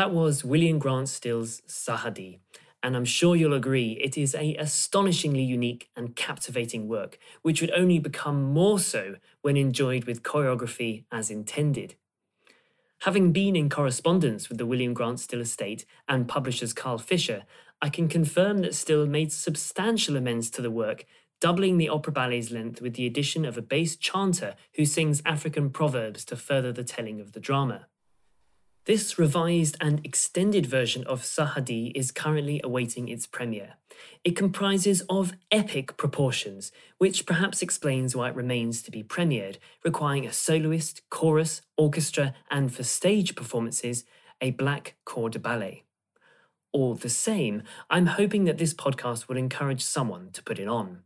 That 0.00 0.14
was 0.14 0.46
William 0.46 0.78
Grant 0.78 1.10
Still's 1.10 1.60
Sahdji, 1.68 2.38
and 2.82 2.96
I'm 2.96 3.04
sure 3.04 3.36
you'll 3.36 3.52
agree 3.52 3.98
it 4.00 4.16
is 4.16 4.34
a 4.34 4.54
astonishingly 4.54 5.42
unique 5.42 5.90
and 5.94 6.16
captivating 6.16 6.88
work, 6.88 7.18
which 7.42 7.60
would 7.60 7.70
only 7.72 7.98
become 7.98 8.42
more 8.42 8.78
so 8.78 9.16
when 9.42 9.58
enjoyed 9.58 10.04
with 10.04 10.22
choreography 10.22 11.04
as 11.12 11.30
intended. 11.30 11.96
Having 13.00 13.32
been 13.32 13.54
in 13.54 13.68
correspondence 13.68 14.48
with 14.48 14.56
the 14.56 14.64
William 14.64 14.94
Grant 14.94 15.20
Still 15.20 15.42
estate 15.42 15.84
and 16.08 16.26
publishers 16.26 16.72
Carl 16.72 16.96
Fischer, 16.96 17.42
I 17.82 17.90
can 17.90 18.08
confirm 18.08 18.60
that 18.62 18.74
Still 18.74 19.04
made 19.04 19.32
substantial 19.32 20.16
amends 20.16 20.48
to 20.52 20.62
the 20.62 20.70
work, 20.70 21.04
doubling 21.42 21.76
the 21.76 21.90
opera 21.90 22.14
ballet's 22.14 22.50
length 22.50 22.80
with 22.80 22.94
the 22.94 23.04
addition 23.04 23.44
of 23.44 23.58
a 23.58 23.62
bass 23.62 23.96
chanter 23.96 24.54
who 24.76 24.86
sings 24.86 25.20
African 25.26 25.68
proverbs 25.68 26.24
to 26.24 26.36
further 26.36 26.72
the 26.72 26.84
telling 26.84 27.20
of 27.20 27.32
the 27.32 27.40
drama. 27.40 27.84
This 28.90 29.20
revised 29.20 29.76
and 29.80 30.04
extended 30.04 30.66
version 30.66 31.04
of 31.06 31.22
Sahdji 31.22 31.92
is 31.94 32.10
currently 32.10 32.60
awaiting 32.64 33.06
its 33.06 33.24
premiere. 33.24 33.74
It 34.24 34.34
comprises 34.34 35.02
of 35.08 35.34
epic 35.52 35.96
proportions, 35.96 36.72
which 36.98 37.24
perhaps 37.24 37.62
explains 37.62 38.16
why 38.16 38.30
it 38.30 38.34
remains 38.34 38.82
to 38.82 38.90
be 38.90 39.04
premiered, 39.04 39.58
requiring 39.84 40.26
a 40.26 40.32
soloist, 40.32 41.02
chorus, 41.08 41.62
orchestra, 41.76 42.34
and 42.50 42.74
for 42.74 42.82
stage 42.82 43.36
performances, 43.36 44.02
a 44.40 44.50
black 44.50 44.96
corps 45.04 45.30
de 45.30 45.38
ballet. 45.38 45.84
All 46.72 46.96
the 46.96 47.08
same, 47.08 47.62
I'm 47.90 48.06
hoping 48.06 48.42
that 48.46 48.58
this 48.58 48.74
podcast 48.74 49.28
will 49.28 49.36
encourage 49.36 49.82
someone 49.84 50.30
to 50.32 50.42
put 50.42 50.58
it 50.58 50.66
on. 50.66 51.04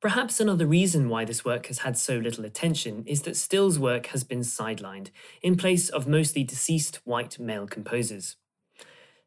Perhaps 0.00 0.40
another 0.40 0.66
reason 0.66 1.10
why 1.10 1.26
this 1.26 1.44
work 1.44 1.66
has 1.66 1.80
had 1.80 1.98
so 1.98 2.16
little 2.16 2.46
attention 2.46 3.04
is 3.06 3.20
that 3.22 3.36
Still's 3.36 3.78
work 3.78 4.06
has 4.06 4.24
been 4.24 4.40
sidelined, 4.40 5.10
in 5.42 5.58
place 5.58 5.90
of 5.90 6.08
mostly 6.08 6.42
deceased 6.42 7.00
white 7.04 7.38
male 7.38 7.66
composers. 7.66 8.36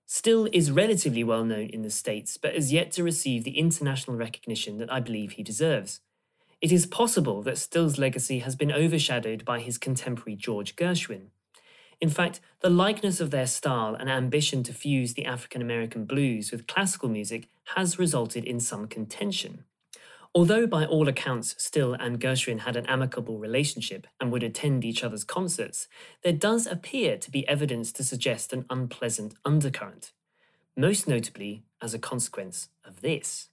Still 0.07 0.49
is 0.51 0.71
relatively 0.71 1.23
well 1.23 1.45
known 1.45 1.67
in 1.67 1.83
the 1.83 1.91
States, 1.91 2.37
but 2.37 2.55
has 2.55 2.73
yet 2.73 2.91
to 2.93 3.03
receive 3.03 3.43
the 3.43 3.59
international 3.59 4.17
recognition 4.17 4.79
that 4.79 4.91
I 4.91 4.99
believe 4.99 5.33
he 5.33 5.43
deserves. 5.43 6.01
It 6.59 6.71
is 6.71 6.87
possible 6.87 7.43
that 7.43 7.59
Still's 7.59 7.99
legacy 7.99 8.39
has 8.39 8.55
been 8.55 8.71
overshadowed 8.71 9.45
by 9.45 9.59
his 9.59 9.77
contemporary 9.77 10.35
George 10.35 10.75
Gershwin. 10.75 11.27
In 12.01 12.09
fact, 12.09 12.41
the 12.61 12.71
likeness 12.71 13.21
of 13.21 13.29
their 13.29 13.47
style 13.47 13.93
and 13.93 14.09
ambition 14.09 14.63
to 14.63 14.73
fuse 14.73 15.13
the 15.13 15.25
African 15.25 15.61
American 15.61 16.05
blues 16.05 16.51
with 16.51 16.65
classical 16.65 17.09
music 17.09 17.47
has 17.75 17.99
resulted 17.99 18.43
in 18.43 18.59
some 18.59 18.87
contention. 18.87 19.65
Although, 20.35 20.65
by 20.65 20.83
all 20.83 21.07
accounts, 21.07 21.53
Still 21.59 21.93
and 21.93 22.19
Gershwin 22.19 22.61
had 22.61 22.75
an 22.75 22.87
amicable 22.87 23.37
relationship 23.37 24.07
and 24.19 24.31
would 24.31 24.41
attend 24.41 24.83
each 24.83 25.03
other's 25.03 25.23
concerts, 25.23 25.87
there 26.23 26.33
does 26.33 26.65
appear 26.65 27.17
to 27.17 27.29
be 27.29 27.47
evidence 27.47 27.91
to 27.91 28.03
suggest 28.03 28.51
an 28.51 28.65
unpleasant 28.67 29.35
undercurrent, 29.45 30.11
most 30.75 31.07
notably 31.07 31.65
as 31.83 31.93
a 31.93 31.99
consequence 31.99 32.69
of 32.83 33.01
this. 33.01 33.49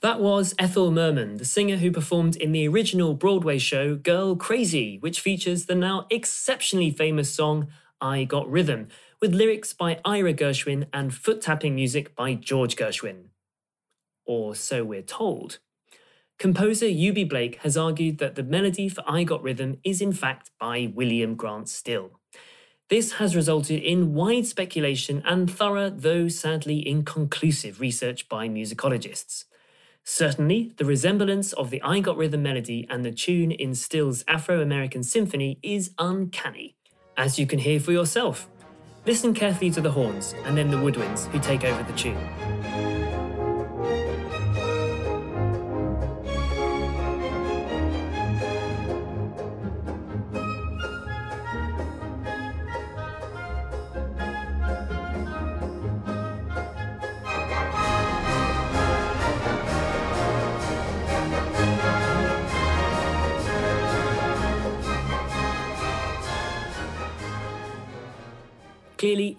That 0.00 0.20
was 0.20 0.54
Ethel 0.60 0.92
Merman, 0.92 1.38
the 1.38 1.44
singer 1.44 1.78
who 1.78 1.90
performed 1.90 2.36
in 2.36 2.52
the 2.52 2.68
original 2.68 3.14
Broadway 3.14 3.58
show 3.58 3.96
Girl 3.96 4.36
Crazy, 4.36 4.96
which 5.00 5.20
features 5.20 5.66
the 5.66 5.74
now 5.74 6.06
exceptionally 6.08 6.92
famous 6.92 7.34
song 7.34 7.66
I 8.00 8.22
Got 8.22 8.48
Rhythm, 8.48 8.86
with 9.20 9.34
lyrics 9.34 9.72
by 9.72 9.98
Ira 10.04 10.34
Gershwin 10.34 10.86
and 10.92 11.12
foot 11.12 11.40
tapping 11.40 11.74
music 11.74 12.14
by 12.14 12.34
George 12.34 12.76
Gershwin. 12.76 13.30
Or 14.24 14.54
so 14.54 14.84
we're 14.84 15.02
told. 15.02 15.58
Composer 16.38 16.86
Eubie 16.86 17.28
Blake 17.28 17.56
has 17.62 17.76
argued 17.76 18.18
that 18.18 18.36
the 18.36 18.44
melody 18.44 18.88
for 18.88 19.02
I 19.04 19.24
Got 19.24 19.42
Rhythm 19.42 19.78
is 19.82 20.00
in 20.00 20.12
fact 20.12 20.52
by 20.60 20.92
William 20.94 21.34
Grant 21.34 21.68
Still. 21.68 22.12
This 22.88 23.14
has 23.14 23.34
resulted 23.34 23.82
in 23.82 24.14
wide 24.14 24.46
speculation 24.46 25.24
and 25.26 25.50
thorough, 25.50 25.90
though 25.90 26.28
sadly 26.28 26.86
inconclusive, 26.86 27.80
research 27.80 28.28
by 28.28 28.48
musicologists. 28.48 29.46
Certainly, 30.04 30.72
the 30.76 30.84
resemblance 30.84 31.52
of 31.52 31.70
the 31.70 31.82
I 31.82 32.00
Got 32.00 32.16
Rhythm 32.16 32.42
melody 32.42 32.86
and 32.88 33.04
the 33.04 33.12
tune 33.12 33.50
in 33.50 33.74
Still's 33.74 34.24
Afro 34.26 34.60
American 34.60 35.02
Symphony 35.02 35.58
is 35.62 35.90
uncanny, 35.98 36.76
as 37.16 37.38
you 37.38 37.46
can 37.46 37.58
hear 37.58 37.78
for 37.78 37.92
yourself. 37.92 38.48
Listen 39.06 39.34
carefully 39.34 39.70
to 39.70 39.80
the 39.80 39.90
horns 39.90 40.34
and 40.44 40.56
then 40.56 40.70
the 40.70 40.76
woodwinds 40.76 41.26
who 41.28 41.38
take 41.38 41.64
over 41.64 41.82
the 41.82 41.96
tune. 41.96 42.77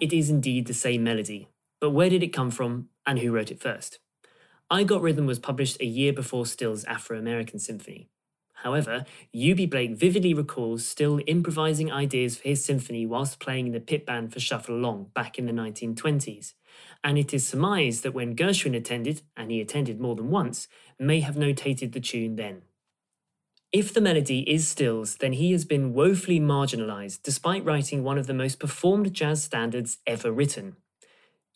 It 0.00 0.14
is 0.14 0.30
indeed 0.30 0.66
the 0.66 0.72
same 0.72 1.04
melody, 1.04 1.48
but 1.78 1.90
where 1.90 2.08
did 2.08 2.22
it 2.22 2.32
come 2.32 2.50
from 2.50 2.88
and 3.04 3.18
who 3.18 3.32
wrote 3.32 3.50
it 3.50 3.60
first? 3.60 3.98
I 4.70 4.82
Got 4.82 5.02
Rhythm 5.02 5.26
was 5.26 5.38
published 5.38 5.78
a 5.78 5.84
year 5.84 6.14
before 6.14 6.46
Still's 6.46 6.84
Afro 6.84 7.18
American 7.18 7.58
Symphony. 7.58 8.08
However, 8.54 9.04
Eubie 9.34 9.68
Blake 9.68 9.94
vividly 9.94 10.32
recalls 10.32 10.86
Still 10.86 11.20
improvising 11.26 11.92
ideas 11.92 12.38
for 12.38 12.48
his 12.48 12.64
symphony 12.64 13.04
whilst 13.04 13.40
playing 13.40 13.66
in 13.66 13.72
the 13.74 13.80
pit 13.80 14.06
band 14.06 14.32
for 14.32 14.40
Shuffle 14.40 14.74
Along 14.74 15.10
back 15.14 15.38
in 15.38 15.44
the 15.44 15.52
1920s, 15.52 16.54
and 17.04 17.18
it 17.18 17.34
is 17.34 17.46
surmised 17.46 18.02
that 18.02 18.14
when 18.14 18.34
Gershwin 18.34 18.74
attended, 18.74 19.20
and 19.36 19.50
he 19.50 19.60
attended 19.60 20.00
more 20.00 20.14
than 20.16 20.30
once, 20.30 20.66
may 20.98 21.20
have 21.20 21.34
notated 21.34 21.92
the 21.92 22.00
tune 22.00 22.36
then. 22.36 22.62
If 23.72 23.94
the 23.94 24.00
melody 24.00 24.40
is 24.50 24.66
Still's, 24.66 25.14
then 25.18 25.34
he 25.34 25.52
has 25.52 25.64
been 25.64 25.92
woefully 25.92 26.40
marginalised 26.40 27.22
despite 27.22 27.64
writing 27.64 28.02
one 28.02 28.18
of 28.18 28.26
the 28.26 28.34
most 28.34 28.58
performed 28.58 29.12
jazz 29.12 29.44
standards 29.44 29.98
ever 30.08 30.32
written. 30.32 30.74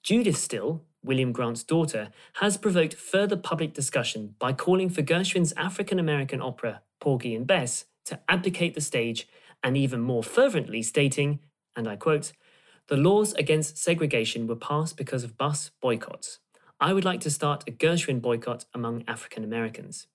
Judith 0.05 0.37
Still, 0.37 0.85
William 1.03 1.33
Grant's 1.33 1.65
daughter, 1.65 2.11
has 2.35 2.57
provoked 2.57 2.95
further 2.95 3.37
public 3.37 3.75
discussion 3.75 4.37
by 4.39 4.53
calling 4.53 4.91
for 4.91 5.03
Gershwin's 5.03 5.53
African 5.57 5.99
American 5.99 6.41
opera, 6.41 6.83
Porgy 7.01 7.35
and 7.35 7.49
Bess, 7.49 7.87
to 8.05 8.21
abdicate 8.29 8.75
the 8.75 8.81
stage, 8.81 9.27
and 9.65 9.77
even 9.77 10.01
more 10.01 10.23
fervently 10.23 10.83
stating, 10.83 11.41
and 11.75 11.89
I 11.89 11.97
quote, 11.97 12.31
the 12.87 12.97
laws 12.97 13.33
against 13.33 13.77
segregation 13.77 14.47
were 14.47 14.55
passed 14.55 14.97
because 14.97 15.25
of 15.25 15.37
bus 15.37 15.73
boycotts. 15.81 16.39
I 16.79 16.93
would 16.93 17.05
like 17.05 17.21
to 17.21 17.31
start 17.31 17.65
a 17.67 17.73
Gershwin 17.73 18.21
boycott 18.21 18.67
among 18.73 19.03
African 19.09 19.43
Americans. 19.43 20.07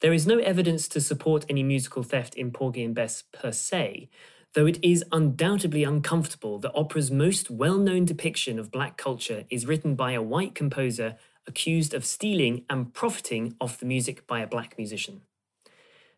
There 0.00 0.12
is 0.12 0.28
no 0.28 0.38
evidence 0.38 0.86
to 0.88 1.00
support 1.00 1.44
any 1.48 1.64
musical 1.64 2.04
theft 2.04 2.36
in 2.36 2.52
Porgy 2.52 2.84
and 2.84 2.94
Bess 2.94 3.24
per 3.32 3.50
se, 3.50 4.08
though 4.54 4.66
it 4.66 4.78
is 4.80 5.04
undoubtedly 5.10 5.82
uncomfortable 5.82 6.60
that 6.60 6.72
opera's 6.72 7.10
most 7.10 7.50
well 7.50 7.78
known 7.78 8.04
depiction 8.04 8.60
of 8.60 8.70
black 8.70 8.96
culture 8.96 9.44
is 9.50 9.66
written 9.66 9.96
by 9.96 10.12
a 10.12 10.22
white 10.22 10.54
composer 10.54 11.16
accused 11.48 11.94
of 11.94 12.04
stealing 12.04 12.64
and 12.70 12.94
profiting 12.94 13.56
off 13.60 13.78
the 13.78 13.86
music 13.86 14.24
by 14.28 14.38
a 14.38 14.46
black 14.46 14.78
musician. 14.78 15.22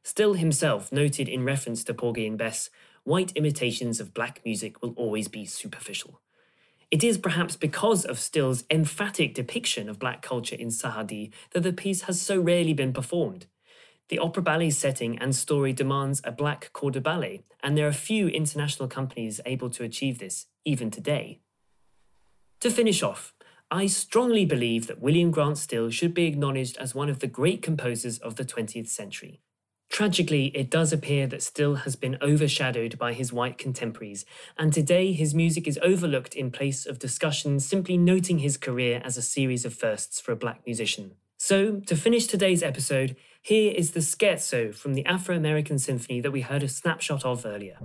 Still 0.03 0.35
himself 0.35 0.93
noted 0.93 1.27
in 1.27 1.45
reference 1.45 1.83
to 1.85 1.95
Porgy 1.95 2.27
and 2.27 2.37
Bess, 2.37 2.69
white 3.05 3.33
imitations 3.35 3.99
of 3.99 4.13
black 4.13 4.43
music 4.45 4.83
will 4.83 4.93
always 4.93 5.29
be 5.29 5.47
superficial. 5.47 6.21
It 6.91 7.03
is 7.03 7.17
perhaps 7.17 7.57
because 7.57 8.05
of 8.05 8.19
Still's 8.19 8.65
emphatic 8.71 9.33
depiction 9.33 9.89
of 9.89 9.99
black 9.99 10.21
culture 10.21 10.57
in 10.57 10.69
Sahdji 10.69 11.31
that 11.53 11.63
the 11.63 11.73
piece 11.73 12.03
has 12.03 12.21
so 12.21 12.39
rarely 12.39 12.75
been 12.75 12.93
performed. 12.93 13.47
The 14.11 14.19
opera 14.19 14.43
ballet's 14.43 14.77
setting 14.77 15.17
and 15.21 15.37
story 15.37 15.73
demands 15.73 16.21
a 16.25 16.33
black 16.33 16.73
corps 16.73 16.91
de 16.91 17.01
ballet, 17.01 17.45
and 17.63 17.79
there 17.79 17.87
are 17.87 17.93
few 17.93 18.27
international 18.27 18.89
companies 18.89 19.41
able 19.47 19.71
to 19.71 19.85
achieve 19.85 20.19
this, 20.19 20.47
even 20.65 20.91
today. 20.91 21.39
To 22.59 22.71
finish 22.71 23.05
off, 23.05 23.33
I 23.71 23.87
strongly 23.87 24.45
believe 24.45 24.89
that 24.89 25.01
William 25.01 25.31
Grant 25.31 25.59
Still 25.59 25.91
should 25.91 26.13
be 26.13 26.27
acknowledged 26.27 26.77
as 26.79 26.93
one 26.93 27.09
of 27.09 27.21
the 27.21 27.29
great 27.29 27.63
composers 27.63 28.19
of 28.19 28.35
the 28.35 28.45
20th 28.45 28.89
century. 28.89 29.43
Tragically, 29.89 30.47
it 30.57 30.71
does 30.71 30.93
appear 30.93 31.29
that 31.29 31.43
Still 31.43 31.77
has 31.77 31.95
been 31.95 32.19
overshadowed 32.21 32.99
by 32.99 33.13
his 33.13 33.33
white 33.33 33.59
contemporaries, 33.59 34.25
and 34.59 34.73
today 34.73 35.13
his 35.13 35.37
music 35.37 35.69
is 35.69 35.79
overlooked 35.85 36.35
in 36.35 36.51
place 36.51 36.85
of 36.85 36.99
discussion 36.99 37.61
simply 37.61 37.97
noting 37.97 38.41
his 38.41 38.57
career 38.57 39.01
as 39.05 39.17
a 39.17 39.23
series 39.23 39.65
of 39.65 39.73
firsts 39.73 40.21
for 40.21 40.33
a 40.33 40.37
black 40.37 40.63
musician. 40.67 41.13
So, 41.39 41.81
to 41.87 41.97
finish 41.97 42.27
today's 42.27 42.63
episode, 42.63 43.17
here 43.43 43.73
is 43.75 43.93
the 43.93 44.01
scherzo 44.01 44.75
from 44.75 44.95
the 44.95 45.05
Afro 45.07 45.35
American 45.35 45.79
Symphony 45.79 46.21
that 46.21 46.31
we 46.31 46.43
heard 46.43 46.63
a 46.63 46.69
snapshot 46.69 47.25
of 47.25 47.47
earlier. 47.47 47.79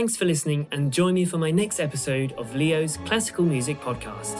Thanks 0.00 0.16
for 0.16 0.24
listening 0.24 0.66
and 0.72 0.90
join 0.90 1.12
me 1.12 1.26
for 1.26 1.36
my 1.36 1.50
next 1.50 1.78
episode 1.78 2.32
of 2.38 2.54
Leo's 2.54 2.96
Classical 3.04 3.44
Music 3.44 3.78
Podcast. 3.82 4.39